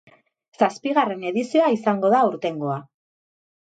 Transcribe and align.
Zazpigarren 0.61 1.23
edizioa 1.33 1.71
izango 1.79 2.13
da 2.17 2.25
aurtengoa. 2.25 2.85